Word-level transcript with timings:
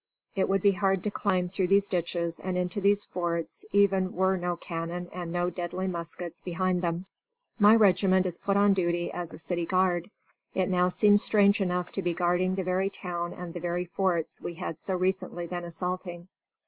It 0.35 0.49
would 0.49 0.63
be 0.63 0.71
hard 0.71 1.03
to 1.03 1.11
climb 1.11 1.47
through 1.47 1.67
these 1.67 1.87
ditches 1.87 2.39
and 2.39 2.57
into 2.57 2.81
these 2.81 3.05
forts 3.05 3.65
even 3.71 4.13
were 4.15 4.35
no 4.35 4.55
cannon 4.55 5.07
and 5.13 5.31
no 5.31 5.51
deadly 5.51 5.85
muskets 5.87 6.41
behind 6.41 6.81
them. 6.81 7.05
"My 7.59 7.75
regiment 7.75 8.25
is 8.25 8.39
put 8.39 8.57
on 8.57 8.73
duty 8.73 9.11
as 9.11 9.31
a 9.31 9.37
city 9.37 9.67
guard. 9.67 10.09
It 10.55 10.69
now 10.69 10.89
seems 10.89 11.21
strange 11.21 11.61
enough 11.61 11.91
to 11.91 12.01
be 12.01 12.15
guarding 12.15 12.55
the 12.55 12.63
very 12.63 12.89
town 12.89 13.31
and 13.31 13.53
the 13.53 13.59
very 13.59 13.85
forts 13.85 14.41
we 14.41 14.55
had 14.55 14.79
so 14.79 14.95
recently 14.97 15.45
been 15.45 15.65
assaulting. 15.65 16.29